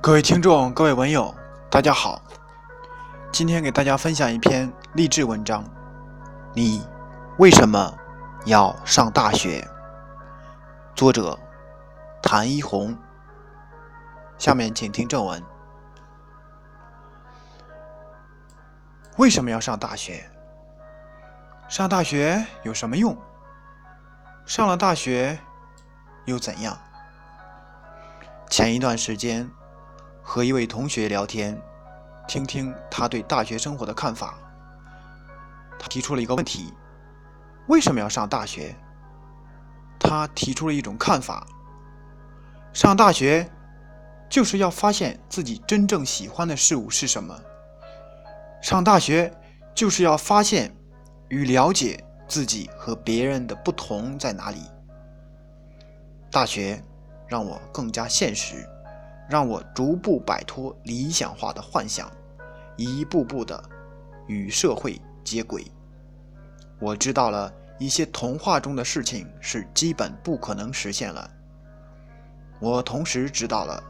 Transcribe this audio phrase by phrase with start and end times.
[0.00, 1.34] 各位听众，各位文友，
[1.70, 2.20] 大家好。
[3.32, 5.64] 今天给大家分享一篇励志文章。
[6.52, 6.86] 你
[7.38, 7.92] 为什么
[8.44, 9.66] 要上大学？
[10.94, 11.38] 作者
[12.22, 12.96] 谭一红。
[14.36, 15.42] 下面请听正文。
[19.16, 20.30] 为什么要上大学？
[21.68, 23.16] 上大学有什么用？
[24.44, 25.38] 上了大学
[26.26, 26.76] 又怎样？
[28.50, 29.50] 前一段时间。
[30.26, 31.60] 和一位同学聊天，
[32.26, 34.38] 听听他对大学生活的看法。
[35.78, 36.72] 他提出了一个问题：
[37.68, 38.74] 为什么要上大学？
[40.00, 41.46] 他提出了一种看法：
[42.72, 43.48] 上大学
[44.30, 47.38] 就是要发现自己真正喜欢的事物是什么。
[48.62, 49.30] 上大学
[49.74, 50.74] 就是要发现
[51.28, 54.62] 与了解自己和别人的不同在哪里。
[56.30, 56.82] 大学
[57.28, 58.66] 让我更加现实。
[59.28, 62.10] 让我逐步摆脱理想化的幻想，
[62.76, 63.62] 一步步的
[64.26, 65.64] 与社会接轨。
[66.78, 71.30] 我知道了一些童话中的事情是基本不可能实现了。
[72.60, 73.82] 我同时知道了，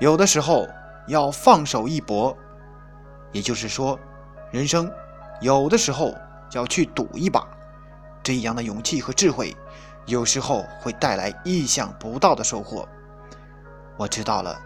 [0.00, 0.66] 有的时候
[1.06, 2.36] 要放手一搏，
[3.32, 3.98] 也就是说，
[4.50, 4.90] 人生
[5.40, 6.14] 有的时候
[6.52, 7.46] 要去赌一把。
[8.22, 9.56] 这样的勇气和智慧，
[10.06, 12.88] 有时候会带来意想不到的收获。
[13.96, 14.60] 我知道了，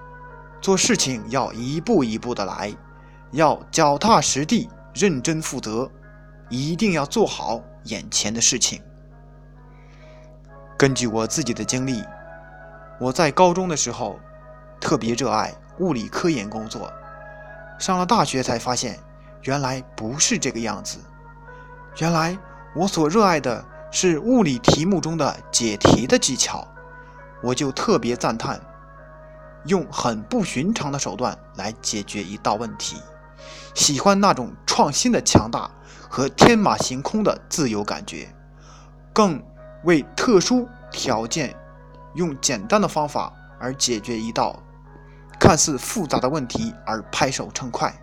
[0.60, 2.74] 做事情要一步一步的来，
[3.32, 5.90] 要脚踏实地、认真负责，
[6.48, 8.82] 一定要做好眼前的事情。
[10.76, 12.02] 根据我自己的经历，
[12.98, 14.18] 我在高中的时候
[14.80, 16.92] 特别热爱物理科研工作，
[17.78, 18.98] 上了大学才发现，
[19.42, 20.98] 原来不是这个样子。
[21.98, 22.36] 原来
[22.74, 26.66] 我所热爱的是物理题目中的解题的技巧，
[27.42, 28.60] 我就特别赞叹。
[29.66, 32.96] 用很不寻常的手段来解决一道问题，
[33.74, 35.70] 喜欢那种创新的强大
[36.08, 38.34] 和天马行空的自由感觉，
[39.12, 39.42] 更
[39.84, 41.54] 为特殊条件
[42.14, 44.62] 用简单的方法而解决一道
[45.38, 47.94] 看似复杂的问题而拍手称快。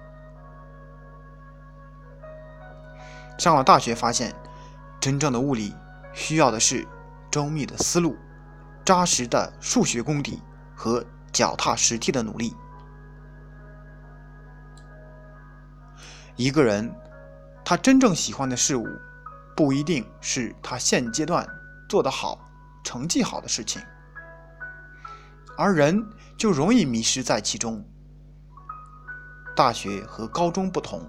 [3.40, 4.36] 上了大学发现，
[5.00, 5.74] 真正的物理
[6.14, 6.88] 需要的是
[7.32, 8.16] 周密的思路、
[8.86, 10.42] 扎实的数学功底
[10.76, 11.04] 和。
[11.38, 12.56] 脚踏实地的努力。
[16.36, 16.92] 一个人，
[17.64, 18.88] 他真正喜欢的事物，
[19.56, 21.48] 不一定是他现阶段
[21.88, 22.40] 做得好、
[22.84, 23.80] 成绩好的事情，
[25.56, 26.04] 而人
[26.36, 27.86] 就容易迷失在其中。
[29.56, 31.08] 大学和高中不同，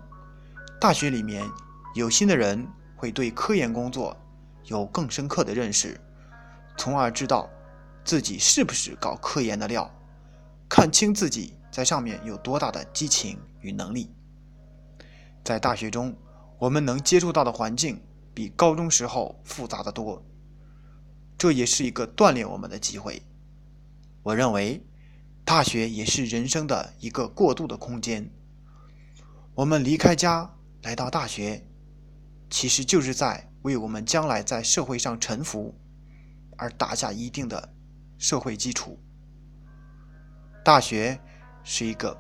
[0.78, 1.48] 大学里面
[1.94, 4.14] 有心的人会对科研工作
[4.64, 5.98] 有更深刻的认识，
[6.76, 7.48] 从而知道
[8.04, 9.90] 自己是不是搞科研的料。
[10.68, 14.10] 看清自己在上面有多大的激情与能力。
[15.42, 16.14] 在大学中，
[16.58, 18.02] 我们能接触到的环境
[18.34, 20.22] 比高中时候复杂的多，
[21.38, 23.22] 这也是一个锻炼我们的机会。
[24.22, 24.84] 我认为，
[25.44, 28.30] 大学也是人生的一个过渡的空间。
[29.54, 31.66] 我们离开家来到大学，
[32.50, 35.74] 其实就是在为我们将来在社会上沉浮
[36.58, 37.74] 而打下一定的
[38.18, 39.00] 社会基础。
[40.68, 41.18] 大学
[41.64, 42.14] 是一个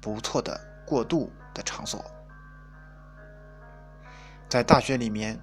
[0.00, 2.04] 不错的过渡的场所，
[4.48, 5.38] 在大学里面，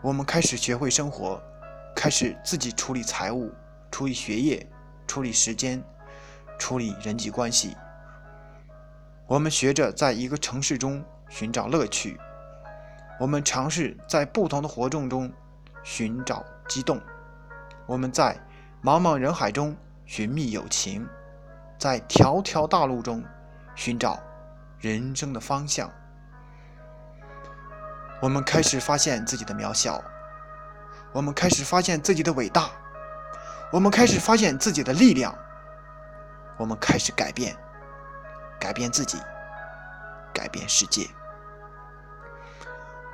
[0.00, 1.42] 我们开始学会生活，
[1.92, 3.52] 开始自己处理财务、
[3.90, 4.64] 处理学业、
[5.08, 5.82] 处理时间、
[6.56, 7.76] 处理人际关系。
[9.26, 12.16] 我们学着在一个城市中寻找乐趣，
[13.18, 15.32] 我们尝试在不同的活动中
[15.82, 17.00] 寻找激动，
[17.86, 18.38] 我们在
[18.84, 19.76] 茫茫人海中。
[20.08, 21.06] 寻觅友情，
[21.78, 23.22] 在条条大路中
[23.74, 24.18] 寻找
[24.78, 25.92] 人生的方向。
[28.22, 30.02] 我们开始发现自己的渺小，
[31.12, 32.70] 我们开始发现自己的伟大，
[33.70, 35.36] 我们开始发现自己的力量，
[36.56, 37.54] 我们开始改变，
[38.58, 39.18] 改变自己，
[40.32, 41.06] 改变世界。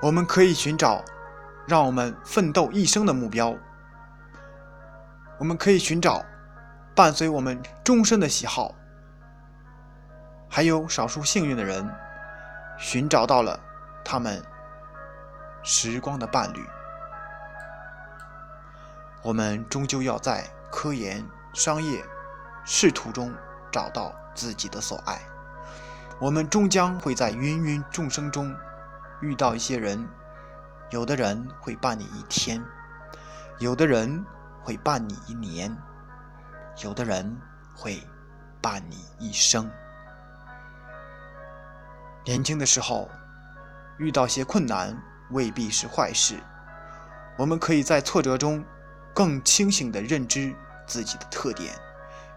[0.00, 1.04] 我们可以寻找
[1.66, 3.52] 让我们奋斗一生的目标，
[5.40, 6.24] 我们可以寻找。
[6.94, 8.73] 伴随我们终身的喜好，
[10.49, 11.93] 还有少数幸运的人，
[12.79, 13.58] 寻找到了
[14.05, 14.41] 他们
[15.64, 16.64] 时光的伴侣。
[19.23, 22.05] 我们终究要在科研、商业、
[22.64, 23.35] 仕途中
[23.73, 25.20] 找到自己的所爱。
[26.20, 28.55] 我们终将会在芸芸众生中
[29.20, 30.08] 遇到一些人，
[30.91, 32.62] 有的人会伴你一天，
[33.58, 34.25] 有的人
[34.62, 35.76] 会伴你一年。
[36.82, 37.38] 有的人
[37.74, 38.02] 会
[38.60, 39.70] 伴你一生。
[42.24, 43.08] 年轻的时候
[43.98, 44.96] 遇到些困难
[45.30, 46.38] 未必是坏事，
[47.36, 48.64] 我们可以在挫折中
[49.14, 50.54] 更清醒地认知
[50.86, 51.74] 自己的特点，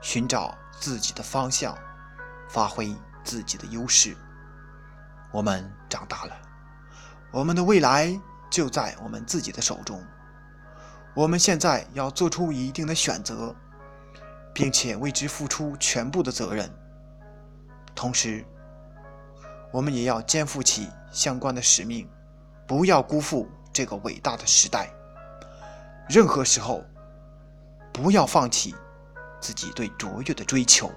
[0.01, 1.77] 寻找自己的方向，
[2.49, 4.15] 发挥自己的优势。
[5.31, 6.37] 我们长大了，
[7.31, 8.19] 我们的未来
[8.49, 10.05] 就在我们自己的手中。
[11.13, 13.55] 我们现在要做出一定的选择，
[14.57, 16.68] 并且为之付出全部的责任。
[17.94, 18.44] 同时，
[19.71, 22.09] 我们也要肩负起相关的使命，
[22.65, 24.89] 不要辜负这个伟大的时代。
[26.09, 26.83] 任何时候，
[27.94, 28.74] 不要放弃
[29.39, 30.92] 自己对卓越的追求，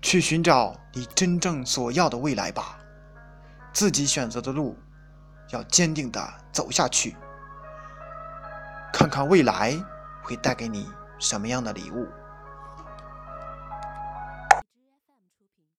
[0.00, 2.78] 去寻找你真正所要的未来吧。
[3.74, 4.74] 自己选择的路，
[5.50, 6.18] 要坚定地
[6.50, 7.14] 走下去。
[8.90, 9.78] 看看未来
[10.22, 10.90] 会带给你
[11.22, 12.08] 什么样的礼物。